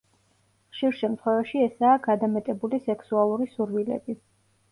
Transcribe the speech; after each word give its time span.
ხშირ 0.75 0.95
შემთხვევაში 1.01 1.61
ესაა 1.65 1.99
გადამეტებული 2.07 2.79
სექსუალური 2.87 3.49
სურვილები. 3.55 4.17